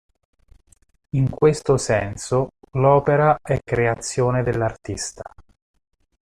[1.11, 5.21] In questo senso, l'opera è "creazione" dell'artista.